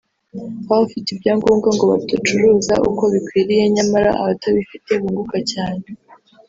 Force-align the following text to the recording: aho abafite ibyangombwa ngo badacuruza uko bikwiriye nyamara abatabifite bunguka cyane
aho 0.67 0.71
abafite 0.77 1.07
ibyangombwa 1.11 1.67
ngo 1.75 1.83
badacuruza 1.91 2.73
uko 2.89 3.03
bikwiriye 3.13 3.63
nyamara 3.75 4.09
abatabifite 4.21 4.89
bunguka 5.01 5.37
cyane 5.51 5.85